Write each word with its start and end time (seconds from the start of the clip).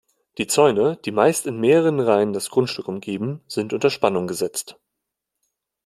Die 0.39 0.47
Zäune, 0.47 0.97
die 1.05 1.11
meist 1.11 1.45
in 1.45 1.59
mehreren 1.59 1.99
Reihen 1.99 2.33
das 2.33 2.49
Grundstück 2.49 2.87
umgeben, 2.87 3.43
sind 3.47 3.71
unter 3.71 3.91
Spannung 3.91 4.25
gesetzt. 4.25 4.79